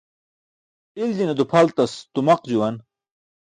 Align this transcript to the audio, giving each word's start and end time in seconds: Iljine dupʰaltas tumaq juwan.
Iljine 1.03 1.33
dupʰaltas 1.39 1.93
tumaq 2.13 2.41
juwan. 2.49 2.75